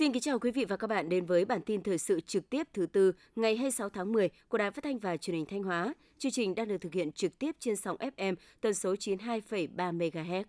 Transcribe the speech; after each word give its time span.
Xin 0.00 0.12
kính 0.12 0.22
chào 0.22 0.38
quý 0.38 0.50
vị 0.50 0.64
và 0.64 0.76
các 0.76 0.86
bạn 0.86 1.08
đến 1.08 1.26
với 1.26 1.44
bản 1.44 1.60
tin 1.62 1.82
thời 1.82 1.98
sự 1.98 2.20
trực 2.20 2.50
tiếp 2.50 2.68
thứ 2.72 2.86
tư 2.86 3.12
ngày 3.36 3.56
26 3.56 3.88
tháng 3.88 4.12
10 4.12 4.30
của 4.48 4.58
Đài 4.58 4.70
Phát 4.70 4.84
thanh 4.84 4.98
và 4.98 5.16
Truyền 5.16 5.36
hình 5.36 5.46
Thanh 5.46 5.62
Hóa. 5.62 5.94
Chương 6.18 6.32
trình 6.32 6.54
đang 6.54 6.68
được 6.68 6.78
thực 6.80 6.94
hiện 6.94 7.12
trực 7.12 7.38
tiếp 7.38 7.56
trên 7.58 7.76
sóng 7.76 7.96
FM 7.96 8.34
tần 8.60 8.74
số 8.74 8.94
92,3 8.94 9.98
MHz. 9.98 10.44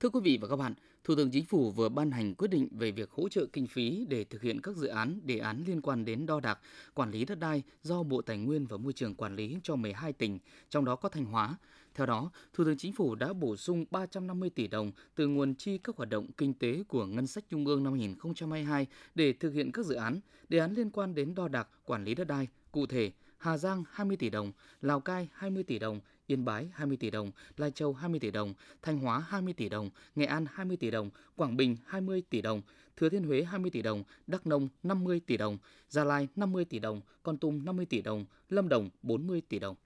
Thưa 0.00 0.08
quý 0.08 0.20
vị 0.24 0.38
và 0.42 0.48
các 0.48 0.56
bạn, 0.56 0.74
Thủ 1.04 1.14
tướng 1.14 1.30
Chính 1.30 1.44
phủ 1.44 1.70
vừa 1.70 1.88
ban 1.88 2.10
hành 2.10 2.34
quyết 2.34 2.48
định 2.48 2.68
về 2.70 2.90
việc 2.90 3.10
hỗ 3.10 3.28
trợ 3.28 3.46
kinh 3.52 3.66
phí 3.66 4.06
để 4.08 4.24
thực 4.24 4.42
hiện 4.42 4.60
các 4.60 4.76
dự 4.76 4.86
án, 4.86 5.20
đề 5.24 5.38
án 5.38 5.64
liên 5.66 5.80
quan 5.80 6.04
đến 6.04 6.26
đo 6.26 6.40
đạc, 6.40 6.58
quản 6.94 7.10
lý 7.10 7.24
đất 7.24 7.38
đai 7.38 7.62
do 7.82 8.02
Bộ 8.02 8.22
Tài 8.22 8.38
nguyên 8.38 8.66
và 8.66 8.76
Môi 8.76 8.92
trường 8.92 9.14
quản 9.14 9.36
lý 9.36 9.56
cho 9.62 9.76
12 9.76 10.12
tỉnh, 10.12 10.38
trong 10.68 10.84
đó 10.84 10.96
có 10.96 11.08
Thanh 11.08 11.24
Hóa. 11.24 11.56
Theo 11.96 12.06
đó, 12.06 12.30
Thủ 12.52 12.64
tướng 12.64 12.76
Chính 12.76 12.92
phủ 12.92 13.14
đã 13.14 13.32
bổ 13.32 13.56
sung 13.56 13.84
350 13.90 14.50
tỷ 14.50 14.68
đồng 14.68 14.92
từ 15.14 15.28
nguồn 15.28 15.54
chi 15.54 15.78
các 15.78 15.96
hoạt 15.96 16.08
động 16.08 16.26
kinh 16.36 16.54
tế 16.54 16.82
của 16.88 17.06
ngân 17.06 17.26
sách 17.26 17.44
trung 17.50 17.66
ương 17.66 17.84
năm 17.84 17.92
2022 17.92 18.86
để 19.14 19.32
thực 19.32 19.50
hiện 19.50 19.72
các 19.72 19.86
dự 19.86 19.94
án, 19.94 20.20
đề 20.48 20.58
án 20.58 20.74
liên 20.74 20.90
quan 20.90 21.14
đến 21.14 21.34
đo 21.34 21.48
đạc, 21.48 21.68
quản 21.84 22.04
lý 22.04 22.14
đất 22.14 22.26
đai. 22.26 22.48
Cụ 22.72 22.86
thể, 22.86 23.12
Hà 23.38 23.58
Giang 23.58 23.84
20 23.90 24.16
tỷ 24.16 24.30
đồng, 24.30 24.52
Lào 24.82 25.00
Cai 25.00 25.28
20 25.32 25.62
tỷ 25.62 25.78
đồng, 25.78 26.00
Yên 26.26 26.44
Bái 26.44 26.68
20 26.72 26.96
tỷ 26.96 27.10
đồng, 27.10 27.30
Lai 27.56 27.70
Châu 27.70 27.92
20 27.92 28.20
tỷ 28.20 28.30
đồng, 28.30 28.54
Thanh 28.82 28.98
Hóa 28.98 29.24
20 29.28 29.52
tỷ 29.52 29.68
đồng, 29.68 29.90
Nghệ 30.14 30.26
An 30.26 30.46
20 30.52 30.76
tỷ 30.76 30.90
đồng, 30.90 31.10
Quảng 31.36 31.56
Bình 31.56 31.76
20 31.86 32.22
tỷ 32.30 32.42
đồng, 32.42 32.62
Thừa 32.96 33.08
Thiên 33.08 33.24
Huế 33.24 33.42
20 33.42 33.70
tỷ 33.70 33.82
đồng, 33.82 34.04
Đắk 34.26 34.46
Nông 34.46 34.68
50 34.82 35.20
tỷ 35.26 35.36
đồng, 35.36 35.58
Gia 35.88 36.04
Lai 36.04 36.28
50 36.36 36.64
tỷ 36.64 36.78
đồng, 36.78 37.00
Con 37.22 37.38
Tum 37.38 37.64
50 37.64 37.86
tỷ 37.86 38.02
đồng, 38.02 38.24
Lâm 38.48 38.68
Đồng 38.68 38.90
40 39.02 39.42
tỷ 39.48 39.58
đồng. 39.58 39.76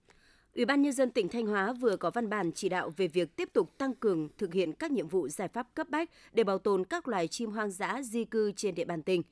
Ủy 0.55 0.65
ban 0.65 0.83
nhân 0.83 0.93
dân 0.93 1.11
tỉnh 1.11 1.29
Thanh 1.29 1.47
Hóa 1.47 1.73
vừa 1.73 1.97
có 1.97 2.11
văn 2.11 2.29
bản 2.29 2.53
chỉ 2.53 2.69
đạo 2.69 2.93
về 2.97 3.09
việc 3.09 3.37
tiếp 3.37 3.49
tục 3.53 3.79
tăng 3.79 3.95
cường 3.95 4.29
thực 4.39 4.55
hiện 4.55 4.73
các 4.73 4.91
nhiệm 4.91 5.09
vụ 5.09 5.29
giải 5.29 5.49
pháp 5.49 5.75
cấp 5.75 5.89
bách 5.91 6.11
để 6.33 6.45
bảo 6.45 6.59
tồn 6.59 6.85
các 6.85 7.09
loài 7.09 7.29
chim 7.29 7.51
hoang 7.51 7.71
dã 7.71 8.01
di 8.03 8.25
cư 8.25 8.53
trên 8.53 8.75
địa 8.75 8.85
bàn 8.85 9.03
tỉnh. 9.03 9.23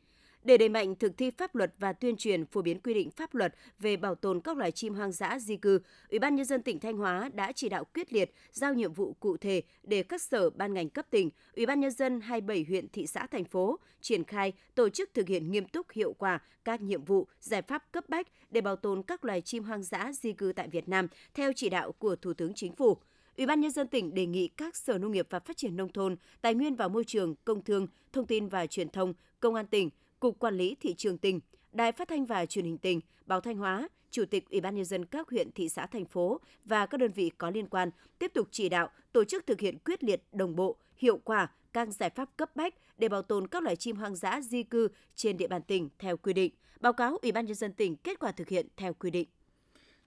Để 0.49 0.57
đẩy 0.57 0.69
mạnh 0.69 0.95
thực 0.95 1.17
thi 1.17 1.31
pháp 1.31 1.55
luật 1.55 1.75
và 1.79 1.93
tuyên 1.93 2.17
truyền 2.17 2.47
phổ 2.47 2.63
biến 2.63 2.81
quy 2.81 2.95
định 2.95 3.11
pháp 3.11 3.35
luật 3.35 3.55
về 3.79 3.97
bảo 3.97 4.15
tồn 4.15 4.41
các 4.41 4.57
loài 4.57 4.71
chim 4.73 4.95
hoang 4.95 5.13
dã 5.13 5.39
di 5.39 5.57
cư, 5.57 5.81
Ủy 6.11 6.19
ban 6.19 6.35
nhân 6.35 6.45
dân 6.45 6.63
tỉnh 6.63 6.81
Thanh 6.81 6.97
Hóa 6.97 7.31
đã 7.35 7.53
chỉ 7.53 7.69
đạo 7.69 7.85
quyết 7.95 8.13
liệt 8.13 8.35
giao 8.53 8.75
nhiệm 8.75 8.93
vụ 8.93 9.13
cụ 9.21 9.37
thể 9.37 9.63
để 9.83 10.03
các 10.03 10.23
sở 10.23 10.51
ban 10.51 10.75
ngành 10.75 10.89
cấp 10.89 11.07
tỉnh, 11.11 11.31
Ủy 11.57 11.67
ban 11.67 11.81
nhân 11.81 11.91
dân 11.91 12.21
27 12.21 12.65
huyện 12.69 12.89
thị 12.89 13.07
xã 13.07 13.27
thành 13.27 13.45
phố 13.45 13.79
triển 14.01 14.25
khai 14.25 14.53
tổ 14.75 14.89
chức 14.89 15.11
thực 15.15 15.29
hiện 15.29 15.51
nghiêm 15.51 15.69
túc 15.69 15.91
hiệu 15.91 16.13
quả 16.13 16.39
các 16.65 16.83
nhiệm 16.83 17.05
vụ, 17.05 17.27
giải 17.41 17.63
pháp 17.63 17.93
cấp 17.93 18.09
bách 18.09 18.27
để 18.51 18.61
bảo 18.61 18.77
tồn 18.77 19.03
các 19.03 19.25
loài 19.25 19.41
chim 19.41 19.65
hoang 19.65 19.83
dã 19.83 20.13
di 20.13 20.33
cư 20.33 20.53
tại 20.57 20.69
Việt 20.69 20.89
Nam 20.89 21.09
theo 21.35 21.53
chỉ 21.53 21.69
đạo 21.69 21.93
của 21.93 22.17
Thủ 22.17 22.33
tướng 22.33 22.55
Chính 22.55 22.73
phủ. 22.73 22.97
Ủy 23.37 23.47
ban 23.47 23.61
nhân 23.61 23.71
dân 23.71 23.89
tỉnh 23.89 24.15
đề 24.15 24.27
nghị 24.27 24.49
các 24.49 24.77
Sở 24.77 24.99
Nông 24.99 25.13
nghiệp 25.13 25.27
và 25.31 25.41
Phát 25.41 25.57
triển 25.57 25.77
nông 25.77 25.93
thôn, 25.93 26.17
Tài 26.41 26.55
nguyên 26.55 26.75
và 26.75 26.89
Môi 26.89 27.05
trường, 27.05 27.35
Công 27.45 27.65
thương, 27.65 27.87
Thông 28.13 28.27
tin 28.27 28.49
và 28.49 28.67
Truyền 28.67 28.89
thông, 28.89 29.15
Công 29.41 29.55
an 29.55 29.67
tỉnh 29.67 29.91
Cục 30.21 30.39
Quản 30.39 30.57
lý 30.57 30.77
Thị 30.81 30.95
trường 30.95 31.19
tỉnh, 31.19 31.41
Đài 31.73 31.93
Phát 31.93 32.09
thanh 32.09 32.25
và 32.25 32.47
Truyền 32.47 32.65
hình 32.65 32.79
tỉnh, 32.79 33.01
Báo 33.27 33.41
Thanh 33.41 33.57
Hóa, 33.57 33.89
Chủ 34.11 34.25
tịch 34.25 34.51
Ủy 34.51 34.61
ban 34.61 34.75
nhân 34.75 34.85
dân 34.85 35.05
các 35.05 35.29
huyện, 35.29 35.53
thị 35.53 35.69
xã, 35.69 35.87
thành 35.87 36.05
phố 36.05 36.41
và 36.65 36.87
các 36.87 36.99
đơn 36.99 37.13
vị 37.13 37.31
có 37.39 37.51
liên 37.51 37.67
quan 37.67 37.91
tiếp 38.19 38.31
tục 38.35 38.49
chỉ 38.51 38.69
đạo 38.69 38.89
tổ 39.13 39.25
chức 39.25 39.47
thực 39.47 39.61
hiện 39.61 39.79
quyết 39.85 40.05
liệt, 40.05 40.23
đồng 40.33 40.57
bộ, 40.57 40.77
hiệu 40.97 41.17
quả 41.25 41.51
các 41.73 41.89
giải 41.89 42.11
pháp 42.11 42.37
cấp 42.37 42.57
bách 42.57 42.75
để 42.99 43.09
bảo 43.09 43.23
tồn 43.23 43.47
các 43.47 43.63
loài 43.63 43.77
chim 43.77 43.97
hoang 43.97 44.17
dã 44.17 44.41
di 44.41 44.63
cư 44.63 44.89
trên 45.15 45.37
địa 45.37 45.49
bàn 45.49 45.63
tỉnh 45.63 45.89
theo 45.99 46.17
quy 46.17 46.33
định. 46.33 46.53
Báo 46.81 46.93
cáo 46.93 47.17
Ủy 47.23 47.33
ban 47.33 47.47
nhân 47.47 47.55
dân 47.55 47.73
tỉnh 47.73 47.97
kết 47.97 48.19
quả 48.19 48.33
thực 48.33 48.49
hiện 48.49 48.67
theo 48.77 48.95
quy 48.95 49.11
định. 49.11 49.29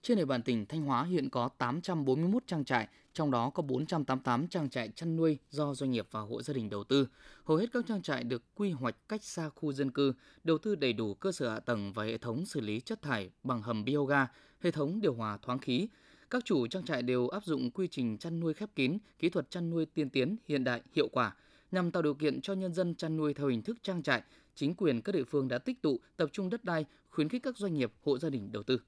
Trên 0.03 0.17
địa 0.17 0.25
bàn 0.25 0.41
tỉnh 0.41 0.65
Thanh 0.65 0.81
Hóa 0.81 1.03
hiện 1.03 1.29
có 1.29 1.49
841 1.57 2.43
trang 2.47 2.65
trại, 2.65 2.87
trong 3.13 3.31
đó 3.31 3.49
có 3.49 3.63
488 3.63 4.47
trang 4.47 4.69
trại 4.69 4.89
chăn 4.95 5.15
nuôi 5.15 5.37
do 5.49 5.73
doanh 5.73 5.91
nghiệp 5.91 6.07
và 6.11 6.19
hộ 6.19 6.41
gia 6.41 6.53
đình 6.53 6.69
đầu 6.69 6.83
tư. 6.83 7.07
Hầu 7.43 7.57
hết 7.57 7.65
các 7.73 7.85
trang 7.87 8.01
trại 8.01 8.23
được 8.23 8.43
quy 8.55 8.71
hoạch 8.71 8.95
cách 9.09 9.23
xa 9.23 9.49
khu 9.49 9.73
dân 9.73 9.91
cư, 9.91 10.13
đầu 10.43 10.57
tư 10.57 10.75
đầy 10.75 10.93
đủ 10.93 11.13
cơ 11.13 11.31
sở 11.31 11.49
hạ 11.49 11.59
tầng 11.59 11.93
và 11.93 12.03
hệ 12.03 12.17
thống 12.17 12.45
xử 12.45 12.61
lý 12.61 12.79
chất 12.79 13.01
thải 13.01 13.29
bằng 13.43 13.61
hầm 13.61 13.85
bioga, 13.85 14.27
hệ 14.59 14.71
thống 14.71 15.01
điều 15.01 15.13
hòa 15.13 15.37
thoáng 15.41 15.59
khí. 15.59 15.87
Các 16.29 16.45
chủ 16.45 16.67
trang 16.67 16.85
trại 16.85 17.01
đều 17.01 17.27
áp 17.27 17.45
dụng 17.45 17.71
quy 17.71 17.87
trình 17.87 18.17
chăn 18.17 18.39
nuôi 18.39 18.53
khép 18.53 18.69
kín, 18.75 18.97
kỹ 19.19 19.29
thuật 19.29 19.49
chăn 19.49 19.69
nuôi 19.69 19.85
tiên 19.85 20.09
tiến, 20.09 20.35
hiện 20.47 20.63
đại, 20.63 20.81
hiệu 20.95 21.07
quả. 21.11 21.35
Nhằm 21.71 21.91
tạo 21.91 22.03
điều 22.03 22.13
kiện 22.13 22.41
cho 22.41 22.53
nhân 22.53 22.73
dân 22.73 22.95
chăn 22.95 23.17
nuôi 23.17 23.33
theo 23.33 23.47
hình 23.47 23.61
thức 23.61 23.77
trang 23.83 24.03
trại, 24.03 24.21
chính 24.55 24.75
quyền 24.75 25.01
các 25.01 25.15
địa 25.15 25.23
phương 25.23 25.47
đã 25.47 25.57
tích 25.57 25.81
tụ, 25.81 25.99
tập 26.17 26.29
trung 26.31 26.49
đất 26.49 26.63
đai, 26.63 26.85
khuyến 27.09 27.29
khích 27.29 27.43
các 27.43 27.57
doanh 27.57 27.73
nghiệp, 27.73 27.93
hộ 28.03 28.17
gia 28.17 28.29
đình 28.29 28.51
đầu 28.51 28.63
tư. 28.63 28.79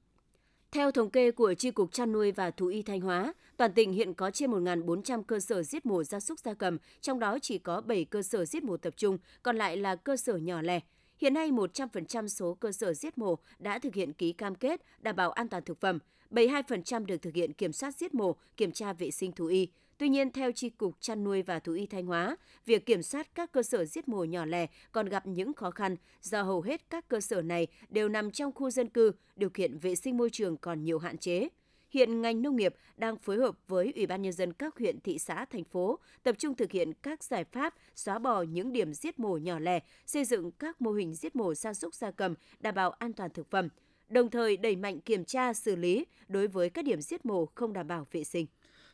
Theo 0.73 0.91
thống 0.91 1.09
kê 1.09 1.31
của 1.31 1.53
Tri 1.53 1.71
Cục 1.71 1.91
Chăn 1.91 2.11
nuôi 2.11 2.31
và 2.31 2.51
Thú 2.51 2.67
y 2.67 2.81
Thanh 2.81 3.01
Hóa, 3.01 3.33
toàn 3.57 3.73
tỉnh 3.73 3.93
hiện 3.93 4.13
có 4.13 4.31
trên 4.31 4.51
1.400 4.51 5.23
cơ 5.23 5.39
sở 5.39 5.63
giết 5.63 5.85
mổ 5.85 6.03
gia 6.03 6.19
súc 6.19 6.39
gia 6.39 6.53
cầm, 6.53 6.77
trong 7.01 7.19
đó 7.19 7.37
chỉ 7.41 7.57
có 7.57 7.81
7 7.81 8.05
cơ 8.05 8.21
sở 8.21 8.45
giết 8.45 8.63
mổ 8.63 8.77
tập 8.77 8.93
trung, 8.97 9.17
còn 9.43 9.57
lại 9.57 9.77
là 9.77 9.95
cơ 9.95 10.17
sở 10.17 10.37
nhỏ 10.37 10.61
lẻ. 10.61 10.79
Hiện 11.17 11.33
nay, 11.33 11.51
100% 11.51 12.27
số 12.27 12.53
cơ 12.53 12.71
sở 12.71 12.93
giết 12.93 13.17
mổ 13.17 13.35
đã 13.59 13.79
thực 13.79 13.95
hiện 13.95 14.13
ký 14.13 14.33
cam 14.33 14.55
kết 14.55 14.81
đảm 14.99 15.15
bảo 15.15 15.31
an 15.31 15.49
toàn 15.49 15.63
thực 15.63 15.79
phẩm, 15.79 15.99
72% 16.31 17.05
được 17.05 17.17
thực 17.17 17.33
hiện 17.33 17.53
kiểm 17.53 17.73
soát 17.73 17.95
giết 17.95 18.13
mổ, 18.13 18.35
kiểm 18.57 18.71
tra 18.71 18.93
vệ 18.93 19.11
sinh 19.11 19.31
thú 19.31 19.45
y. 19.45 19.67
Tuy 20.03 20.09
nhiên, 20.09 20.31
theo 20.31 20.51
Tri 20.51 20.69
Cục 20.69 20.95
Chăn 20.99 21.23
nuôi 21.23 21.41
và 21.41 21.59
Thú 21.59 21.73
y 21.73 21.85
Thanh 21.85 22.05
Hóa, 22.05 22.37
việc 22.65 22.85
kiểm 22.85 23.03
soát 23.03 23.35
các 23.35 23.51
cơ 23.51 23.63
sở 23.63 23.85
giết 23.85 24.07
mổ 24.07 24.23
nhỏ 24.23 24.45
lẻ 24.45 24.67
còn 24.91 25.09
gặp 25.09 25.27
những 25.27 25.53
khó 25.53 25.71
khăn 25.71 25.95
do 26.21 26.43
hầu 26.43 26.61
hết 26.61 26.89
các 26.89 27.07
cơ 27.07 27.21
sở 27.21 27.41
này 27.41 27.67
đều 27.89 28.09
nằm 28.09 28.31
trong 28.31 28.51
khu 28.51 28.69
dân 28.69 28.89
cư, 28.89 29.11
điều 29.35 29.49
kiện 29.49 29.77
vệ 29.77 29.95
sinh 29.95 30.17
môi 30.17 30.29
trường 30.29 30.57
còn 30.57 30.83
nhiều 30.83 30.99
hạn 30.99 31.17
chế. 31.17 31.47
Hiện 31.89 32.21
ngành 32.21 32.41
nông 32.41 32.55
nghiệp 32.55 32.75
đang 32.97 33.17
phối 33.17 33.37
hợp 33.37 33.55
với 33.67 33.93
Ủy 33.95 34.05
ban 34.05 34.21
Nhân 34.21 34.33
dân 34.33 34.53
các 34.53 34.77
huyện, 34.79 34.99
thị 34.99 35.19
xã, 35.19 35.45
thành 35.45 35.63
phố 35.63 35.99
tập 36.23 36.35
trung 36.39 36.55
thực 36.55 36.71
hiện 36.71 36.93
các 36.93 37.23
giải 37.23 37.43
pháp 37.43 37.73
xóa 37.95 38.19
bỏ 38.19 38.41
những 38.41 38.73
điểm 38.73 38.93
giết 38.93 39.19
mổ 39.19 39.37
nhỏ 39.37 39.59
lẻ, 39.59 39.79
xây 40.05 40.25
dựng 40.25 40.51
các 40.51 40.81
mô 40.81 40.91
hình 40.91 41.13
giết 41.13 41.35
mổ 41.35 41.53
gia 41.53 41.73
súc 41.73 41.95
gia 41.95 42.11
cầm 42.11 42.33
đảm 42.59 42.75
bảo 42.75 42.91
an 42.91 43.13
toàn 43.13 43.29
thực 43.29 43.49
phẩm, 43.49 43.69
đồng 44.09 44.29
thời 44.29 44.57
đẩy 44.57 44.75
mạnh 44.75 44.99
kiểm 45.01 45.25
tra 45.25 45.53
xử 45.53 45.75
lý 45.75 46.05
đối 46.27 46.47
với 46.47 46.69
các 46.69 46.85
điểm 46.85 47.01
giết 47.01 47.25
mổ 47.25 47.45
không 47.45 47.73
đảm 47.73 47.87
bảo 47.87 48.07
vệ 48.11 48.23
sinh. 48.23 48.45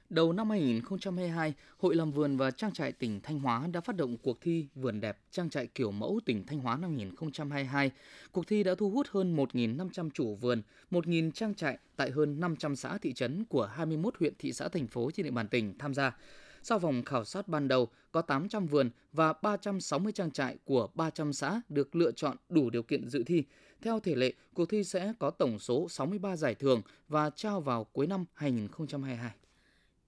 Đầu 0.09 0.34
năm 0.34 0.50
2022, 0.50 1.53
Hội 1.78 1.96
làm 1.96 2.12
vườn 2.12 2.38
và 2.38 2.52
trang 2.52 2.74
trại 2.74 2.92
tỉnh 2.92 3.22
Thanh 3.22 3.40
Hóa 3.40 3.68
đã 3.68 3.81
phát 3.81 3.96
động 3.96 4.18
cuộc 4.18 4.42
thi 4.42 4.68
Vườn 4.75 5.02
đẹp 5.02 5.18
trang 5.31 5.50
trại 5.50 5.68
kiểu 5.68 5.92
mẫu 5.92 6.20
tỉnh 6.25 6.46
Thanh 6.46 6.59
Hóa 6.59 6.78
năm 6.78 6.90
2022. 6.90 7.92
Cuộc 8.31 8.47
thi 8.47 8.64
đã 8.64 8.75
thu 8.75 8.90
hút 8.90 9.08
hơn 9.09 9.36
1.500 9.36 10.09
chủ 10.14 10.36
vườn, 10.36 10.62
1.000 10.92 11.31
trang 11.31 11.56
trại 11.56 11.78
tại 11.96 12.12
hơn 12.12 12.40
500 12.40 12.75
xã 12.75 12.97
thị 12.97 13.14
trấn 13.14 13.46
của 13.46 13.66
21 13.66 14.18
huyện 14.20 14.34
thị 14.40 14.53
xã 14.53 14.68
thành 14.68 14.88
phố 14.88 15.12
trên 15.12 15.24
địa 15.24 15.31
bàn 15.31 15.47
tỉnh 15.47 15.78
tham 15.78 15.94
gia. 15.94 16.18
Sau 16.64 16.80
vòng 16.80 17.03
khảo 17.03 17.26
sát 17.26 17.47
ban 17.47 17.68
đầu, 17.68 17.88
có 18.12 18.22
800 18.22 18.66
vườn 18.68 18.90
và 19.14 19.34
360 19.34 20.12
trang 20.12 20.31
trại 20.31 20.58
của 20.66 20.88
300 20.96 21.34
xã 21.34 21.62
được 21.70 21.96
lựa 21.96 22.12
chọn 22.12 22.38
đủ 22.50 22.70
điều 22.70 22.84
kiện 22.84 23.09
dự 23.09 23.24
thi. 23.24 23.44
Theo 23.81 24.00
thể 24.00 24.16
lệ, 24.16 24.34
cuộc 24.53 24.70
thi 24.70 24.84
sẽ 24.84 25.14
có 25.20 25.30
tổng 25.30 25.59
số 25.59 25.90
63 25.90 26.36
giải 26.36 26.56
thưởng 26.56 26.81
và 27.08 27.30
trao 27.36 27.62
vào 27.62 27.84
cuối 27.84 28.08
năm 28.08 28.26
2022. 28.34 29.31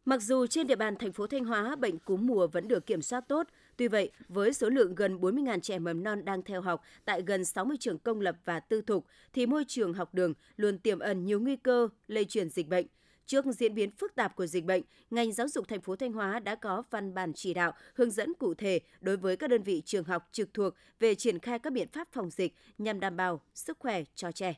Mặc 0.05 0.21
dù 0.21 0.47
trên 0.47 0.67
địa 0.67 0.75
bàn 0.75 0.95
thành 0.95 1.13
phố 1.13 1.27
Thanh 1.27 1.45
Hóa 1.45 1.75
bệnh 1.75 1.99
cúm 1.99 2.27
mùa 2.27 2.47
vẫn 2.47 2.67
được 2.67 2.85
kiểm 2.85 3.01
soát 3.01 3.27
tốt, 3.27 3.47
tuy 3.77 3.87
vậy 3.87 4.11
với 4.29 4.53
số 4.53 4.69
lượng 4.69 4.95
gần 4.95 5.17
40.000 5.17 5.59
trẻ 5.59 5.79
mầm 5.79 6.03
non 6.03 6.25
đang 6.25 6.43
theo 6.43 6.61
học 6.61 6.81
tại 7.05 7.21
gần 7.21 7.45
60 7.45 7.77
trường 7.79 7.99
công 7.99 8.21
lập 8.21 8.35
và 8.45 8.59
tư 8.59 8.81
thục 8.81 9.05
thì 9.33 9.45
môi 9.45 9.65
trường 9.67 9.93
học 9.93 10.13
đường 10.13 10.33
luôn 10.57 10.77
tiềm 10.77 10.99
ẩn 10.99 11.25
nhiều 11.25 11.39
nguy 11.39 11.55
cơ 11.55 11.87
lây 12.07 12.25
truyền 12.25 12.49
dịch 12.49 12.67
bệnh. 12.67 12.85
Trước 13.25 13.45
diễn 13.45 13.73
biến 13.73 13.91
phức 13.91 14.15
tạp 14.15 14.35
của 14.35 14.45
dịch 14.45 14.65
bệnh, 14.65 14.83
ngành 15.09 15.31
giáo 15.31 15.47
dục 15.47 15.67
thành 15.67 15.81
phố 15.81 15.95
Thanh 15.95 16.13
Hóa 16.13 16.39
đã 16.39 16.55
có 16.55 16.83
văn 16.89 17.13
bản 17.13 17.33
chỉ 17.33 17.53
đạo 17.53 17.73
hướng 17.95 18.11
dẫn 18.11 18.33
cụ 18.33 18.53
thể 18.53 18.79
đối 19.01 19.17
với 19.17 19.37
các 19.37 19.49
đơn 19.49 19.63
vị 19.63 19.81
trường 19.85 20.03
học 20.03 20.29
trực 20.31 20.53
thuộc 20.53 20.73
về 20.99 21.15
triển 21.15 21.39
khai 21.39 21.59
các 21.59 21.73
biện 21.73 21.87
pháp 21.87 22.07
phòng 22.11 22.29
dịch 22.29 22.53
nhằm 22.77 22.99
đảm 22.99 23.17
bảo 23.17 23.41
sức 23.53 23.79
khỏe 23.79 24.03
cho 24.15 24.31
trẻ. 24.31 24.55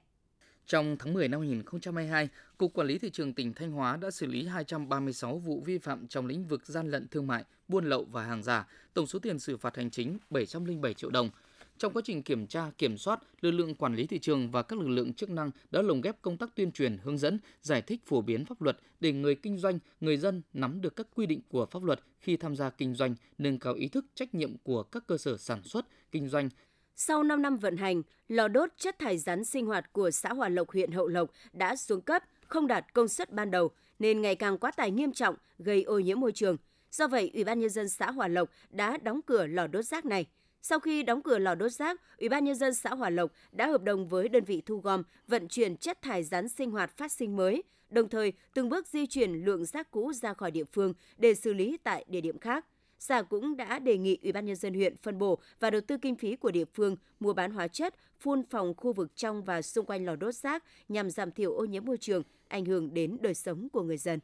Trong 0.68 0.96
tháng 1.00 1.14
10 1.14 1.28
năm 1.28 1.40
2022, 1.40 2.30
Cục 2.58 2.74
Quản 2.74 2.88
lý 2.88 2.98
Thị 2.98 3.10
trường 3.10 3.34
tỉnh 3.34 3.54
Thanh 3.54 3.72
Hóa 3.72 3.98
đã 3.98 4.12
xử 4.12 4.26
lý 4.26 4.46
236 4.46 5.38
vụ 5.38 5.62
vi 5.66 5.78
phạm 5.78 6.08
trong 6.08 6.26
lĩnh 6.26 6.48
vực 6.48 6.66
gian 6.66 6.92
lận 6.92 7.08
thương 7.08 7.28
mại, 7.28 7.44
buôn 7.68 7.86
lậu 7.86 8.06
và 8.12 8.24
hàng 8.24 8.44
giả, 8.44 8.68
tổng 8.94 9.08
số 9.08 9.20
tiền 9.20 9.40
xử 9.40 9.58
phạt 9.58 9.76
hành 9.78 9.90
chính 9.90 10.18
707 10.30 10.94
triệu 10.94 11.10
đồng. 11.10 11.30
Trong 11.78 11.94
quá 11.94 12.02
trình 12.06 12.24
kiểm 12.24 12.48
tra, 12.48 12.72
kiểm 12.78 12.98
soát, 12.98 13.20
lực 13.42 13.52
lượng 13.52 13.76
quản 13.76 13.96
lý 13.96 14.08
thị 14.08 14.20
trường 14.20 14.52
và 14.52 14.64
các 14.64 14.80
lực 14.80 14.88
lượng 14.88 15.14
chức 15.14 15.30
năng 15.30 15.52
đã 15.72 15.82
lồng 15.82 16.02
ghép 16.02 16.22
công 16.22 16.38
tác 16.38 16.56
tuyên 16.56 16.72
truyền, 16.72 16.98
hướng 17.04 17.18
dẫn, 17.18 17.40
giải 17.62 17.82
thích 17.82 18.02
phổ 18.06 18.22
biến 18.22 18.46
pháp 18.46 18.62
luật 18.62 18.78
để 19.00 19.12
người 19.12 19.36
kinh 19.36 19.58
doanh, 19.58 19.80
người 20.02 20.18
dân 20.18 20.42
nắm 20.54 20.82
được 20.82 20.96
các 20.96 21.08
quy 21.16 21.26
định 21.26 21.40
của 21.50 21.66
pháp 21.66 21.84
luật 21.84 22.00
khi 22.20 22.38
tham 22.38 22.56
gia 22.56 22.70
kinh 22.70 22.96
doanh, 22.96 23.16
nâng 23.38 23.60
cao 23.60 23.74
ý 23.74 23.88
thức 23.88 24.06
trách 24.16 24.36
nhiệm 24.36 24.58
của 24.58 24.84
các 24.84 25.08
cơ 25.08 25.18
sở 25.18 25.38
sản 25.38 25.64
xuất, 25.64 25.86
kinh 26.12 26.28
doanh, 26.30 26.50
sau 26.96 27.24
5 27.24 27.42
năm 27.42 27.58
vận 27.58 27.78
hành, 27.78 28.02
lò 28.28 28.48
đốt 28.48 28.70
chất 28.78 29.00
thải 29.00 29.18
rắn 29.18 29.46
sinh 29.46 29.66
hoạt 29.66 29.94
của 29.94 30.12
xã 30.12 30.34
Hòa 30.34 30.50
Lộc 30.50 30.70
huyện 30.70 30.92
Hậu 30.92 31.08
Lộc 31.08 31.32
đã 31.54 31.76
xuống 31.76 32.02
cấp, 32.02 32.24
không 32.48 32.68
đạt 32.68 32.94
công 32.94 33.08
suất 33.08 33.32
ban 33.32 33.52
đầu 33.52 33.72
nên 34.00 34.22
ngày 34.22 34.36
càng 34.36 34.58
quá 34.58 34.72
tải 34.72 34.92
nghiêm 34.92 35.12
trọng, 35.12 35.36
gây 35.60 35.84
ô 35.84 36.00
nhiễm 36.00 36.20
môi 36.20 36.32
trường. 36.32 36.58
Do 36.92 37.08
vậy, 37.08 37.32
Ủy 37.34 37.44
ban 37.44 37.60
nhân 37.60 37.70
dân 37.70 37.90
xã 37.90 38.12
Hòa 38.12 38.28
Lộc 38.28 38.50
đã 38.70 38.98
đóng 38.98 39.22
cửa 39.26 39.48
lò 39.48 39.68
đốt 39.68 39.86
rác 39.86 40.06
này. 40.06 40.26
Sau 40.62 40.80
khi 40.80 41.04
đóng 41.04 41.22
cửa 41.22 41.40
lò 41.40 41.56
đốt 41.56 41.72
rác, 41.72 42.02
Ủy 42.18 42.30
ban 42.30 42.44
nhân 42.44 42.56
dân 42.56 42.74
xã 42.74 42.90
Hòa 42.90 43.10
Lộc 43.10 43.32
đã 43.52 43.68
hợp 43.68 43.84
đồng 43.84 44.08
với 44.08 44.30
đơn 44.30 44.44
vị 44.44 44.62
thu 44.66 44.78
gom, 44.78 45.04
vận 45.28 45.48
chuyển 45.48 45.78
chất 45.78 46.02
thải 46.02 46.24
rắn 46.24 46.50
sinh 46.50 46.72
hoạt 46.72 46.98
phát 46.98 47.12
sinh 47.12 47.36
mới, 47.36 47.64
đồng 47.90 48.10
thời 48.10 48.34
từng 48.54 48.70
bước 48.70 48.88
di 48.88 49.06
chuyển 49.06 49.34
lượng 49.34 49.66
rác 49.66 49.92
cũ 49.92 50.14
ra 50.14 50.34
khỏi 50.34 50.52
địa 50.52 50.64
phương 50.64 50.94
để 51.18 51.34
xử 51.34 51.54
lý 51.54 51.78
tại 51.84 52.06
địa 52.08 52.22
điểm 52.22 52.40
khác. 52.40 52.66
Xã 53.06 53.22
cũng 53.22 53.58
đã 53.58 53.80
đề 53.80 53.98
nghị 53.98 54.18
Ủy 54.24 54.32
ban 54.32 54.46
nhân 54.46 54.56
dân 54.56 54.74
huyện 54.74 54.96
phân 54.98 55.18
bổ 55.18 55.40
và 55.60 55.70
đầu 55.70 55.82
tư 55.82 55.98
kinh 55.98 56.16
phí 56.16 56.36
của 56.36 56.52
địa 56.52 56.66
phương 56.74 56.96
mua 57.20 57.34
bán 57.34 57.52
hóa 57.52 57.68
chất, 57.68 57.96
phun 58.20 58.44
phòng 58.50 58.74
khu 58.78 58.94
vực 58.94 59.16
trong 59.16 59.44
và 59.44 59.62
xung 59.62 59.86
quanh 59.86 60.06
lò 60.06 60.16
đốt 60.16 60.36
rác 60.36 60.64
nhằm 60.90 61.10
giảm 61.10 61.32
thiểu 61.32 61.54
ô 61.54 61.66
nhiễm 61.66 61.86
môi 61.86 61.98
trường, 61.98 62.24
ảnh 62.48 62.66
hưởng 62.66 62.94
đến 62.94 63.18
đời 63.22 63.34
sống 63.34 63.70
của 63.70 63.82
người 63.82 63.98
dân. 63.98 64.20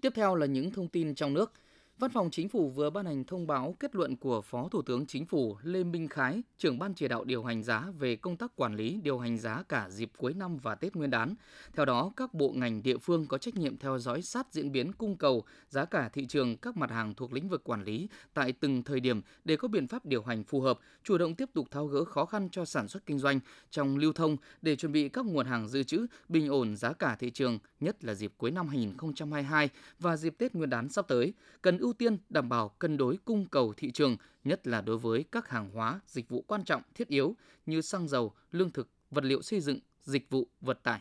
Tiếp 0.00 0.12
theo 0.14 0.34
là 0.34 0.46
những 0.46 0.70
thông 0.70 0.88
tin 0.88 1.14
trong 1.14 1.34
nước. 1.34 1.52
Văn 1.98 2.10
phòng 2.10 2.30
Chính 2.30 2.48
phủ 2.48 2.70
vừa 2.70 2.90
ban 2.90 3.06
hành 3.06 3.24
thông 3.24 3.46
báo 3.46 3.76
kết 3.80 3.94
luận 3.94 4.16
của 4.16 4.40
Phó 4.40 4.68
Thủ 4.68 4.82
tướng 4.82 5.06
Chính 5.06 5.26
phủ 5.26 5.56
Lê 5.62 5.84
Minh 5.84 6.08
Khái, 6.08 6.42
trưởng 6.58 6.78
ban 6.78 6.94
chỉ 6.94 7.08
đạo 7.08 7.24
điều 7.24 7.44
hành 7.44 7.62
giá 7.62 7.90
về 7.98 8.16
công 8.16 8.36
tác 8.36 8.56
quản 8.56 8.76
lý 8.76 9.00
điều 9.02 9.18
hành 9.18 9.38
giá 9.38 9.62
cả 9.68 9.88
dịp 9.90 10.10
cuối 10.16 10.34
năm 10.34 10.56
và 10.56 10.74
Tết 10.74 10.96
Nguyên 10.96 11.10
đán. 11.10 11.34
Theo 11.74 11.84
đó, 11.84 12.12
các 12.16 12.34
bộ 12.34 12.52
ngành 12.54 12.82
địa 12.82 12.98
phương 12.98 13.26
có 13.26 13.38
trách 13.38 13.56
nhiệm 13.56 13.76
theo 13.76 13.98
dõi 13.98 14.22
sát 14.22 14.46
diễn 14.52 14.72
biến 14.72 14.92
cung 14.92 15.16
cầu, 15.16 15.44
giá 15.68 15.84
cả 15.84 16.08
thị 16.08 16.26
trường 16.26 16.56
các 16.56 16.76
mặt 16.76 16.90
hàng 16.90 17.14
thuộc 17.14 17.32
lĩnh 17.32 17.48
vực 17.48 17.64
quản 17.64 17.84
lý 17.84 18.08
tại 18.34 18.52
từng 18.52 18.82
thời 18.82 19.00
điểm 19.00 19.20
để 19.44 19.56
có 19.56 19.68
biện 19.68 19.88
pháp 19.88 20.06
điều 20.06 20.22
hành 20.22 20.44
phù 20.44 20.60
hợp, 20.60 20.78
chủ 21.04 21.18
động 21.18 21.34
tiếp 21.34 21.48
tục 21.54 21.70
tháo 21.70 21.86
gỡ 21.86 22.04
khó 22.04 22.24
khăn 22.24 22.48
cho 22.52 22.64
sản 22.64 22.88
xuất 22.88 23.06
kinh 23.06 23.18
doanh 23.18 23.40
trong 23.70 23.96
lưu 23.96 24.12
thông 24.12 24.36
để 24.62 24.76
chuẩn 24.76 24.92
bị 24.92 25.08
các 25.08 25.26
nguồn 25.26 25.46
hàng 25.46 25.68
dự 25.68 25.82
trữ, 25.82 26.06
bình 26.28 26.48
ổn 26.48 26.76
giá 26.76 26.92
cả 26.92 27.16
thị 27.18 27.30
trường, 27.30 27.58
nhất 27.80 28.04
là 28.04 28.14
dịp 28.14 28.32
cuối 28.36 28.50
năm 28.50 28.68
2022 28.68 29.68
và 29.98 30.16
dịp 30.16 30.34
Tết 30.38 30.54
Nguyên 30.54 30.70
đán 30.70 30.88
sắp 30.88 31.08
tới. 31.08 31.32
Cần 31.62 31.78
ưu 31.78 31.92
tiên 31.92 32.18
đảm 32.28 32.48
bảo 32.48 32.68
cân 32.68 32.96
đối 32.96 33.16
cung 33.24 33.46
cầu 33.46 33.74
thị 33.76 33.90
trường, 33.90 34.16
nhất 34.44 34.66
là 34.66 34.80
đối 34.80 34.98
với 34.98 35.24
các 35.32 35.48
hàng 35.48 35.70
hóa, 35.70 36.00
dịch 36.06 36.28
vụ 36.28 36.44
quan 36.46 36.64
trọng, 36.64 36.82
thiết 36.94 37.08
yếu 37.08 37.36
như 37.66 37.80
xăng 37.80 38.08
dầu, 38.08 38.32
lương 38.52 38.70
thực, 38.70 38.88
vật 39.10 39.24
liệu 39.24 39.42
xây 39.42 39.60
dựng, 39.60 39.78
dịch 40.02 40.30
vụ, 40.30 40.46
vận 40.60 40.76
tải. 40.82 41.00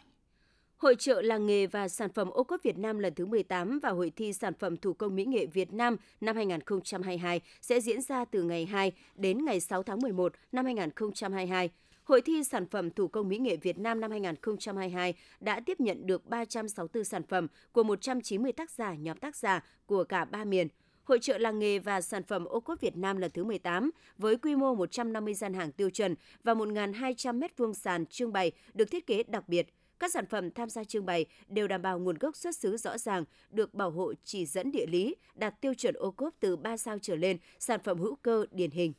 Hội 0.78 0.96
trợ 0.96 1.22
làng 1.22 1.46
nghề 1.46 1.68
và 1.68 1.88
sản 1.88 2.14
phẩm 2.14 2.30
ô 2.30 2.44
cốp 2.44 2.64
Việt 2.64 2.78
Nam 2.78 3.00
lần 3.00 3.14
thứ 3.14 3.26
18 3.26 3.80
và 3.80 3.90
Hội 3.90 4.12
thi 4.16 4.34
sản 4.34 4.54
phẩm 4.60 4.78
thủ 4.78 4.94
công 4.94 5.16
mỹ 5.16 5.26
nghệ 5.26 5.46
Việt 5.46 5.74
Nam 5.74 5.98
năm 6.22 6.36
2022 6.36 7.42
sẽ 7.62 7.82
diễn 7.82 8.02
ra 8.02 8.26
từ 8.26 8.44
ngày 8.44 8.66
2 8.66 8.92
đến 9.16 9.46
ngày 9.46 9.60
6 9.60 9.84
tháng 9.84 10.00
11 10.02 10.34
năm 10.52 10.66
2022. 10.66 11.70
Hội 12.06 12.22
thi 12.22 12.44
sản 12.44 12.66
phẩm 12.68 12.92
thủ 12.92 13.08
công 13.08 13.30
mỹ 13.30 13.38
nghệ 13.38 13.58
Việt 13.58 13.78
Nam 13.78 14.00
năm 14.00 14.12
2022 14.12 15.14
đã 15.40 15.60
tiếp 15.60 15.80
nhận 15.80 16.08
được 16.08 16.26
364 16.26 17.04
sản 17.04 17.24
phẩm 17.24 17.48
của 17.72 17.84
190 17.84 18.52
tác 18.52 18.72
giả 18.72 18.94
nhóm 18.94 19.18
tác 19.18 19.36
giả 19.36 19.64
của 19.86 20.04
cả 20.04 20.26
ba 20.26 20.44
miền. 20.44 20.68
Hội 21.04 21.20
trợ 21.20 21.38
làng 21.38 21.60
nghề 21.60 21.80
và 21.80 22.02
sản 22.02 22.24
phẩm 22.24 22.46
ô 22.46 22.60
cốp 22.60 22.82
Việt 22.82 22.98
Nam 22.98 23.18
lần 23.18 23.32
thứ 23.32 23.44
18 23.44 23.92
với 24.18 24.38
quy 24.38 24.56
mô 24.56 24.76
150 24.76 25.34
gian 25.34 25.54
hàng 25.54 25.72
tiêu 25.72 25.90
chuẩn 25.90 26.16
và 26.44 26.54
1.200 26.54 27.40
m2 27.40 27.74
sàn 27.74 28.06
trưng 28.06 28.34
bày 28.34 28.52
được 28.74 28.92
thiết 28.92 29.08
kế 29.08 29.24
đặc 29.24 29.50
biệt. 29.50 29.68
Các 30.00 30.12
sản 30.12 30.26
phẩm 30.26 30.52
tham 30.52 30.70
gia 30.70 30.84
trưng 30.84 31.06
bày 31.06 31.26
đều 31.48 31.68
đảm 31.68 31.82
bảo 31.82 32.00
nguồn 32.00 32.18
gốc 32.18 32.36
xuất 32.36 32.56
xứ 32.56 32.78
rõ 32.78 32.98
ràng, 32.98 33.26
được 33.50 33.74
bảo 33.74 33.92
hộ 33.92 34.14
chỉ 34.24 34.46
dẫn 34.46 34.72
địa 34.72 34.86
lý, 34.86 35.16
đạt 35.36 35.62
tiêu 35.62 35.74
chuẩn 35.74 35.96
ô 35.96 36.12
cốp 36.12 36.34
từ 36.40 36.56
3 36.56 36.78
sao 36.78 36.98
trở 37.02 37.16
lên, 37.16 37.38
sản 37.60 37.80
phẩm 37.84 38.00
hữu 38.00 38.16
cơ 38.16 38.46
điển 38.52 38.72
hình. 38.72 38.94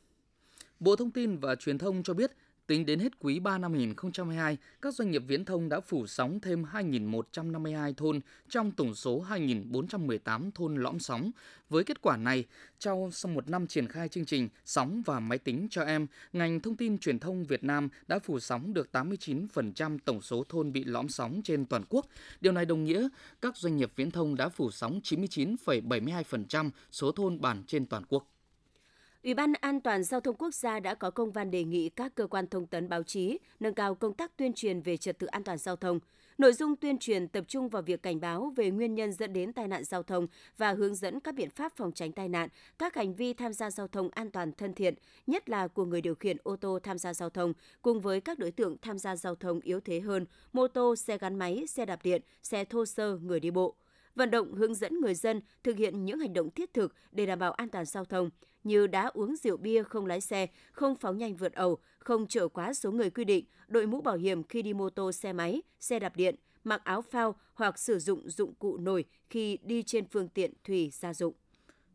Bộ 0.79 0.95
Thông 0.95 1.11
tin 1.11 1.37
và 1.37 1.55
Truyền 1.55 1.77
thông 1.77 2.03
cho 2.03 2.13
biết, 2.13 2.31
Tính 2.67 2.85
đến 2.85 2.99
hết 2.99 3.19
quý 3.19 3.39
3 3.39 3.57
năm 3.57 3.73
2022, 3.73 4.57
các 4.81 4.93
doanh 4.93 5.11
nghiệp 5.11 5.23
viễn 5.27 5.45
thông 5.45 5.69
đã 5.69 5.79
phủ 5.79 6.07
sóng 6.07 6.39
thêm 6.39 6.63
2.152 6.63 7.93
thôn 7.93 8.19
trong 8.49 8.71
tổng 8.71 8.95
số 8.95 9.25
2.418 9.29 10.51
thôn 10.55 10.75
lõm 10.75 10.99
sóng. 10.99 11.31
Với 11.69 11.83
kết 11.83 12.01
quả 12.01 12.17
này, 12.17 12.45
trong 12.79 13.11
sau 13.11 13.31
một 13.31 13.49
năm 13.49 13.67
triển 13.67 13.87
khai 13.87 14.09
chương 14.09 14.25
trình 14.25 14.49
Sóng 14.65 15.01
và 15.05 15.19
Máy 15.19 15.37
tính 15.37 15.67
cho 15.71 15.83
em, 15.83 16.07
ngành 16.33 16.59
thông 16.59 16.75
tin 16.75 16.97
truyền 16.97 17.19
thông 17.19 17.45
Việt 17.45 17.63
Nam 17.63 17.89
đã 18.07 18.19
phủ 18.19 18.39
sóng 18.39 18.73
được 18.73 18.89
89% 18.91 19.97
tổng 20.05 20.21
số 20.21 20.43
thôn 20.49 20.71
bị 20.71 20.83
lõm 20.83 21.09
sóng 21.09 21.41
trên 21.43 21.65
toàn 21.65 21.83
quốc. 21.89 22.05
Điều 22.41 22.53
này 22.53 22.65
đồng 22.65 22.83
nghĩa 22.83 23.07
các 23.41 23.57
doanh 23.57 23.77
nghiệp 23.77 23.91
viễn 23.95 24.11
thông 24.11 24.35
đã 24.35 24.49
phủ 24.49 24.71
sóng 24.71 24.99
99,72% 25.03 26.69
số 26.91 27.11
thôn 27.11 27.41
bản 27.41 27.63
trên 27.67 27.85
toàn 27.85 28.03
quốc. 28.09 28.27
Ủy 29.27 29.33
ban 29.33 29.53
An 29.61 29.81
toàn 29.81 30.03
Giao 30.03 30.19
thông 30.19 30.35
Quốc 30.35 30.53
gia 30.53 30.79
đã 30.79 30.93
có 30.95 31.11
công 31.11 31.31
văn 31.31 31.51
đề 31.51 31.63
nghị 31.63 31.89
các 31.89 32.15
cơ 32.15 32.27
quan 32.27 32.47
thông 32.47 32.67
tấn 32.67 32.89
báo 32.89 33.03
chí 33.03 33.37
nâng 33.59 33.73
cao 33.73 33.95
công 33.95 34.13
tác 34.13 34.37
tuyên 34.37 34.53
truyền 34.53 34.81
về 34.81 34.97
trật 34.97 35.19
tự 35.19 35.27
an 35.27 35.43
toàn 35.43 35.57
giao 35.57 35.75
thông. 35.75 35.99
Nội 36.37 36.53
dung 36.53 36.75
tuyên 36.75 36.97
truyền 36.97 37.27
tập 37.27 37.43
trung 37.47 37.69
vào 37.69 37.81
việc 37.81 38.03
cảnh 38.03 38.19
báo 38.19 38.53
về 38.55 38.71
nguyên 38.71 38.95
nhân 38.95 39.13
dẫn 39.13 39.33
đến 39.33 39.53
tai 39.53 39.67
nạn 39.67 39.83
giao 39.83 40.03
thông 40.03 40.27
và 40.57 40.73
hướng 40.73 40.95
dẫn 40.95 41.19
các 41.19 41.35
biện 41.35 41.49
pháp 41.49 41.71
phòng 41.75 41.91
tránh 41.91 42.11
tai 42.11 42.29
nạn, 42.29 42.49
các 42.79 42.95
hành 42.95 43.13
vi 43.13 43.33
tham 43.33 43.53
gia 43.53 43.71
giao 43.71 43.87
thông 43.87 44.09
an 44.09 44.31
toàn 44.31 44.51
thân 44.51 44.73
thiện, 44.73 44.93
nhất 45.27 45.49
là 45.49 45.67
của 45.67 45.85
người 45.85 46.01
điều 46.01 46.15
khiển 46.15 46.37
ô 46.43 46.55
tô 46.55 46.79
tham 46.83 46.97
gia 46.97 47.13
giao 47.13 47.29
thông, 47.29 47.53
cùng 47.81 48.01
với 48.01 48.21
các 48.21 48.39
đối 48.39 48.51
tượng 48.51 48.77
tham 48.81 48.97
gia 48.97 49.15
giao 49.15 49.35
thông 49.35 49.59
yếu 49.59 49.79
thế 49.79 49.99
hơn, 49.99 50.25
mô 50.53 50.67
tô, 50.67 50.95
xe 50.95 51.17
gắn 51.17 51.35
máy, 51.35 51.65
xe 51.67 51.85
đạp 51.85 51.99
điện, 52.03 52.21
xe 52.43 52.65
thô 52.65 52.85
sơ, 52.85 53.17
người 53.17 53.39
đi 53.39 53.51
bộ 53.51 53.75
vận 54.17 54.31
động 54.31 54.53
hướng 54.53 54.75
dẫn 54.75 54.99
người 54.99 55.15
dân 55.15 55.41
thực 55.63 55.77
hiện 55.77 56.05
những 56.05 56.19
hành 56.19 56.33
động 56.33 56.49
thiết 56.49 56.73
thực 56.73 56.93
để 57.11 57.25
đảm 57.25 57.39
bảo 57.39 57.51
an 57.51 57.69
toàn 57.69 57.85
giao 57.85 58.05
thông 58.05 58.29
như 58.63 58.87
đã 58.87 59.11
uống 59.13 59.35
rượu 59.35 59.57
bia 59.57 59.83
không 59.83 60.05
lái 60.05 60.21
xe, 60.21 60.47
không 60.71 60.95
phóng 60.95 61.17
nhanh 61.17 61.35
vượt 61.35 61.53
ẩu, 61.53 61.77
không 61.99 62.27
chở 62.27 62.47
quá 62.47 62.73
số 62.73 62.91
người 62.91 63.09
quy 63.09 63.25
định, 63.25 63.45
đội 63.67 63.87
mũ 63.87 64.01
bảo 64.01 64.15
hiểm 64.15 64.43
khi 64.43 64.61
đi 64.61 64.73
mô 64.73 64.89
tô 64.89 65.11
xe 65.11 65.33
máy, 65.33 65.61
xe 65.79 65.99
đạp 65.99 66.15
điện, 66.15 66.35
mặc 66.63 66.81
áo 66.83 67.01
phao 67.01 67.35
hoặc 67.53 67.79
sử 67.79 67.99
dụng 67.99 68.29
dụng 68.29 68.53
cụ 68.55 68.77
nổi 68.77 69.05
khi 69.29 69.57
đi 69.63 69.83
trên 69.83 70.05
phương 70.07 70.29
tiện 70.29 70.53
thủy 70.63 70.89
gia 70.93 71.13
dụng. 71.13 71.33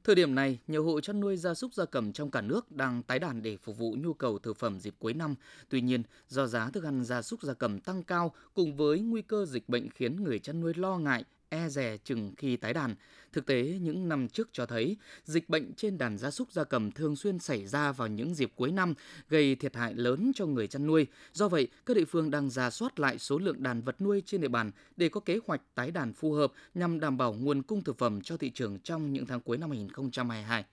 Thời 0.04 0.14
điểm 0.14 0.34
này, 0.34 0.58
nhiều 0.66 0.84
hộ 0.84 1.00
chăn 1.00 1.20
nuôi 1.20 1.36
gia 1.36 1.54
súc 1.54 1.74
gia 1.74 1.84
cầm 1.84 2.12
trong 2.12 2.30
cả 2.30 2.40
nước 2.40 2.72
đang 2.72 3.02
tái 3.02 3.18
đàn 3.18 3.42
để 3.42 3.56
phục 3.56 3.78
vụ 3.78 3.96
nhu 3.98 4.14
cầu 4.14 4.38
thực 4.38 4.56
phẩm 4.56 4.80
dịp 4.80 4.94
cuối 4.98 5.14
năm. 5.14 5.34
Tuy 5.68 5.80
nhiên, 5.80 6.02
do 6.28 6.46
giá 6.46 6.70
thức 6.70 6.84
ăn 6.84 7.04
gia 7.04 7.22
súc 7.22 7.42
gia 7.42 7.54
cầm 7.54 7.78
tăng 7.78 8.02
cao 8.02 8.34
cùng 8.54 8.76
với 8.76 9.00
nguy 9.00 9.22
cơ 9.22 9.46
dịch 9.46 9.68
bệnh 9.68 9.90
khiến 9.90 10.24
người 10.24 10.38
chăn 10.38 10.60
nuôi 10.60 10.74
lo 10.76 10.98
ngại 10.98 11.24
e 11.52 11.68
rè 11.68 11.96
chừng 12.04 12.32
khi 12.36 12.56
tái 12.56 12.74
đàn. 12.74 12.94
Thực 13.32 13.46
tế, 13.46 13.78
những 13.80 14.08
năm 14.08 14.28
trước 14.28 14.48
cho 14.52 14.66
thấy, 14.66 14.96
dịch 15.24 15.48
bệnh 15.48 15.74
trên 15.74 15.98
đàn 15.98 16.18
gia 16.18 16.30
súc 16.30 16.52
gia 16.52 16.64
cầm 16.64 16.92
thường 16.92 17.16
xuyên 17.16 17.38
xảy 17.38 17.66
ra 17.66 17.92
vào 17.92 18.08
những 18.08 18.34
dịp 18.34 18.52
cuối 18.56 18.72
năm, 18.72 18.94
gây 19.28 19.54
thiệt 19.54 19.76
hại 19.76 19.94
lớn 19.94 20.32
cho 20.34 20.46
người 20.46 20.66
chăn 20.66 20.86
nuôi. 20.86 21.06
Do 21.32 21.48
vậy, 21.48 21.68
các 21.86 21.96
địa 21.96 22.04
phương 22.04 22.30
đang 22.30 22.50
ra 22.50 22.70
soát 22.70 23.00
lại 23.00 23.18
số 23.18 23.38
lượng 23.38 23.62
đàn 23.62 23.82
vật 23.82 24.00
nuôi 24.00 24.22
trên 24.26 24.40
địa 24.40 24.48
bàn 24.48 24.70
để 24.96 25.08
có 25.08 25.20
kế 25.20 25.38
hoạch 25.46 25.60
tái 25.74 25.90
đàn 25.90 26.12
phù 26.12 26.32
hợp 26.32 26.52
nhằm 26.74 27.00
đảm 27.00 27.16
bảo 27.16 27.32
nguồn 27.32 27.62
cung 27.62 27.84
thực 27.84 27.98
phẩm 27.98 28.20
cho 28.20 28.36
thị 28.36 28.50
trường 28.50 28.78
trong 28.78 29.12
những 29.12 29.26
tháng 29.26 29.40
cuối 29.40 29.56
năm 29.58 29.70
2022. 29.70 30.64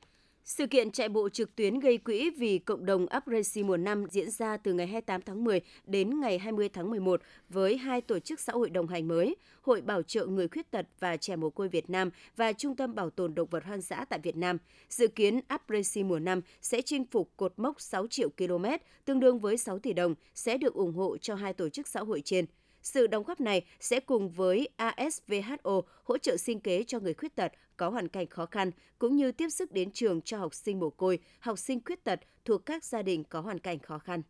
Sự 0.43 0.67
kiện 0.67 0.91
chạy 0.91 1.09
bộ 1.09 1.29
trực 1.29 1.55
tuyến 1.55 1.79
gây 1.79 1.97
quỹ 1.97 2.29
vì 2.29 2.59
cộng 2.59 2.85
đồng 2.85 3.07
Apresi 3.07 3.63
mùa 3.63 3.77
năm 3.77 4.05
diễn 4.09 4.31
ra 4.31 4.57
từ 4.57 4.73
ngày 4.73 4.87
28 4.87 5.21
tháng 5.21 5.43
10 5.43 5.61
đến 5.85 6.19
ngày 6.19 6.39
20 6.39 6.69
tháng 6.69 6.89
11 6.89 7.21
với 7.49 7.77
hai 7.77 8.01
tổ 8.01 8.19
chức 8.19 8.39
xã 8.39 8.53
hội 8.53 8.69
đồng 8.69 8.87
hành 8.87 9.07
mới, 9.07 9.35
Hội 9.61 9.81
Bảo 9.81 10.01
trợ 10.01 10.25
Người 10.25 10.47
Khuyết 10.47 10.71
tật 10.71 10.85
và 10.99 11.17
Trẻ 11.17 11.35
Mồ 11.35 11.49
Côi 11.49 11.69
Việt 11.69 11.89
Nam 11.89 12.09
và 12.35 12.53
Trung 12.53 12.75
tâm 12.75 12.95
Bảo 12.95 13.09
tồn 13.09 13.35
Động 13.35 13.47
vật 13.51 13.63
hoang 13.63 13.81
dã 13.81 14.05
tại 14.05 14.19
Việt 14.23 14.35
Nam. 14.35 14.57
Dự 14.89 15.07
kiến 15.07 15.39
Apresi 15.47 16.03
mùa 16.03 16.19
năm 16.19 16.41
sẽ 16.61 16.81
chinh 16.81 17.05
phục 17.05 17.31
cột 17.37 17.53
mốc 17.57 17.81
6 17.81 18.07
triệu 18.07 18.29
km, 18.29 18.65
tương 19.05 19.19
đương 19.19 19.39
với 19.39 19.57
6 19.57 19.79
tỷ 19.79 19.93
đồng, 19.93 20.15
sẽ 20.35 20.57
được 20.57 20.73
ủng 20.73 20.93
hộ 20.93 21.17
cho 21.17 21.35
hai 21.35 21.53
tổ 21.53 21.69
chức 21.69 21.87
xã 21.87 21.99
hội 21.99 22.21
trên. 22.25 22.45
Sự 22.81 23.07
đóng 23.07 23.23
góp 23.23 23.41
này 23.41 23.65
sẽ 23.79 23.99
cùng 23.99 24.29
với 24.29 24.69
ASVHO 24.75 25.81
hỗ 26.03 26.17
trợ 26.17 26.37
sinh 26.37 26.59
kế 26.59 26.83
cho 26.83 26.99
người 26.99 27.13
khuyết 27.13 27.35
tật 27.35 27.51
có 27.77 27.89
hoàn 27.89 28.07
cảnh 28.07 28.27
khó 28.27 28.45
khăn, 28.45 28.71
cũng 28.99 29.15
như 29.15 29.31
tiếp 29.31 29.49
sức 29.49 29.71
đến 29.71 29.91
trường 29.91 30.21
cho 30.21 30.37
học 30.37 30.53
sinh 30.53 30.79
mồ 30.79 30.89
côi, 30.89 31.19
học 31.39 31.59
sinh 31.59 31.79
khuyết 31.85 32.03
tật 32.03 32.19
thuộc 32.45 32.65
các 32.65 32.83
gia 32.83 33.01
đình 33.01 33.23
có 33.23 33.41
hoàn 33.41 33.59
cảnh 33.59 33.79
khó 33.79 33.99
khăn. 33.99 34.21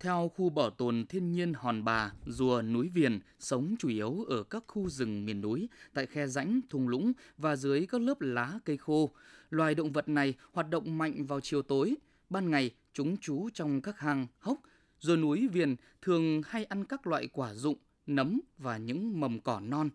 Theo 0.00 0.30
khu 0.36 0.50
bảo 0.50 0.70
tồn 0.70 1.06
thiên 1.08 1.32
nhiên 1.32 1.52
Hòn 1.54 1.84
Bà, 1.84 2.12
rùa 2.26 2.62
núi 2.62 2.88
Viền 2.88 3.20
sống 3.38 3.74
chủ 3.78 3.88
yếu 3.88 4.24
ở 4.28 4.42
các 4.42 4.64
khu 4.66 4.88
rừng 4.88 5.26
miền 5.26 5.40
núi, 5.40 5.68
tại 5.94 6.06
khe 6.06 6.26
rãnh, 6.26 6.60
thung 6.70 6.88
lũng 6.88 7.12
và 7.38 7.56
dưới 7.56 7.86
các 7.86 8.00
lớp 8.00 8.20
lá 8.20 8.52
cây 8.64 8.76
khô. 8.76 9.10
Loài 9.50 9.74
động 9.74 9.92
vật 9.92 10.08
này 10.08 10.34
hoạt 10.52 10.70
động 10.70 10.98
mạnh 10.98 11.26
vào 11.26 11.40
chiều 11.40 11.62
tối. 11.62 11.94
Ban 12.30 12.50
ngày, 12.50 12.70
chúng 12.92 13.16
trú 13.16 13.48
trong 13.54 13.80
các 13.80 13.98
hang, 13.98 14.26
hốc, 14.38 14.58
Rùa 15.02 15.16
núi 15.16 15.48
viền 15.48 15.76
thường 16.02 16.42
hay 16.46 16.64
ăn 16.64 16.84
các 16.84 17.06
loại 17.06 17.28
quả 17.32 17.54
rụng, 17.54 17.78
nấm 18.06 18.40
và 18.58 18.76
những 18.76 19.20
mầm 19.20 19.40
cỏ 19.40 19.60
non. 19.60 19.90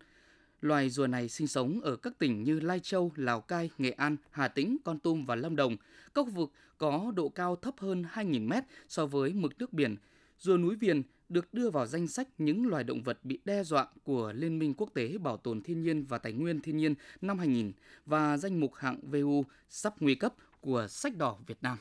Loài 0.61 0.89
rùa 0.89 1.07
này 1.07 1.29
sinh 1.29 1.47
sống 1.47 1.81
ở 1.81 1.95
các 1.95 2.19
tỉnh 2.19 2.43
như 2.43 2.59
Lai 2.59 2.79
Châu, 2.79 3.11
Lào 3.15 3.41
Cai, 3.41 3.69
Nghệ 3.77 3.91
An, 3.91 4.17
Hà 4.31 4.47
Tĩnh, 4.47 4.77
Con 4.83 4.99
Tum 4.99 5.25
và 5.25 5.35
Lâm 5.35 5.55
Đồng. 5.55 5.77
Các 6.13 6.25
khu 6.25 6.31
vực 6.31 6.51
có 6.77 7.11
độ 7.15 7.29
cao 7.29 7.55
thấp 7.55 7.73
hơn 7.77 8.03
2.000 8.13 8.47
mét 8.47 8.63
so 8.87 9.05
với 9.05 9.33
mực 9.33 9.57
nước 9.57 9.73
biển. 9.73 9.95
Rùa 10.39 10.57
núi 10.57 10.75
viền 10.75 11.01
được 11.29 11.53
đưa 11.53 11.69
vào 11.69 11.85
danh 11.85 12.07
sách 12.07 12.27
những 12.37 12.67
loài 12.67 12.83
động 12.83 13.03
vật 13.03 13.19
bị 13.23 13.39
đe 13.45 13.63
dọa 13.63 13.87
của 14.03 14.33
Liên 14.35 14.59
minh 14.59 14.73
Quốc 14.73 14.89
tế 14.93 15.17
Bảo 15.17 15.37
tồn 15.37 15.61
Thiên 15.61 15.81
nhiên 15.81 16.03
và 16.03 16.17
Tài 16.17 16.33
nguyên 16.33 16.61
Thiên 16.61 16.77
nhiên 16.77 16.95
năm 17.21 17.39
2000 17.39 17.71
và 18.05 18.37
danh 18.37 18.59
mục 18.59 18.75
hạng 18.75 18.99
VU 19.01 19.45
sắp 19.69 19.93
nguy 19.99 20.15
cấp 20.15 20.33
của 20.61 20.87
Sách 20.89 21.17
đỏ 21.17 21.37
Việt 21.47 21.57
Nam. 21.61 21.77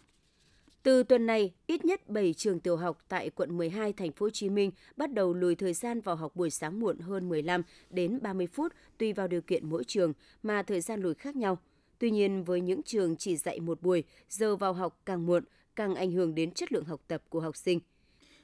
Từ 0.87 1.03
tuần 1.03 1.27
này, 1.27 1.53
ít 1.67 1.85
nhất 1.85 2.09
7 2.09 2.35
trường 2.35 2.61
tiểu 2.61 2.77
học 2.77 2.99
tại 3.09 3.31
quận 3.31 3.57
12 3.57 3.93
thành 3.93 4.13
phố 4.13 4.27
Hồ 4.27 4.31
Chí 4.31 4.49
Minh 4.49 4.71
bắt 4.97 5.13
đầu 5.13 5.35
lùi 5.35 5.55
thời 5.55 5.73
gian 5.73 6.01
vào 6.01 6.17
học 6.17 6.37
buổi 6.37 6.51
sáng 6.51 6.81
muộn 6.81 6.99
hơn 6.99 7.29
15 7.29 7.63
đến 7.91 8.19
30 8.23 8.47
phút 8.47 8.73
tùy 8.99 9.13
vào 9.13 9.29
điều 9.29 9.41
kiện 9.41 9.71
mỗi 9.71 9.85
trường 9.85 10.13
mà 10.43 10.63
thời 10.63 10.81
gian 10.81 11.01
lùi 11.01 11.15
khác 11.15 11.37
nhau. 11.37 11.59
Tuy 11.99 12.11
nhiên, 12.11 12.45
với 12.45 12.61
những 12.61 12.83
trường 12.83 13.17
chỉ 13.17 13.37
dạy 13.37 13.61
một 13.61 13.83
buổi, 13.83 14.05
giờ 14.29 14.57
vào 14.57 14.73
học 14.73 15.01
càng 15.07 15.27
muộn, 15.27 15.45
càng 15.77 15.95
ảnh 15.95 16.13
hưởng 16.13 16.35
đến 16.35 16.51
chất 16.51 16.73
lượng 16.73 16.85
học 16.85 17.01
tập 17.09 17.23
của 17.29 17.41
học 17.41 17.57
sinh. 17.57 17.81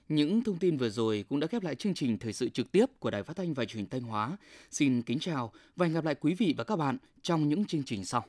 Những 0.08 0.44
thông 0.44 0.58
tin 0.58 0.76
vừa 0.76 0.90
rồi 0.90 1.24
cũng 1.28 1.40
đã 1.40 1.46
khép 1.46 1.62
lại 1.62 1.74
chương 1.74 1.94
trình 1.94 2.18
thời 2.18 2.32
sự 2.32 2.48
trực 2.48 2.72
tiếp 2.72 2.86
của 2.98 3.10
Đài 3.10 3.22
Phát 3.22 3.36
thanh 3.36 3.54
và 3.54 3.64
Truyền 3.64 3.78
hình 3.78 3.90
Thanh 3.90 4.02
Hóa. 4.02 4.36
Xin 4.70 5.02
kính 5.02 5.18
chào 5.18 5.52
và 5.76 5.86
hẹn 5.86 5.94
gặp 5.94 6.04
lại 6.04 6.14
quý 6.14 6.34
vị 6.34 6.54
và 6.56 6.64
các 6.64 6.76
bạn 6.76 6.96
trong 7.22 7.48
những 7.48 7.64
chương 7.64 7.82
trình 7.84 8.04
sau. 8.04 8.24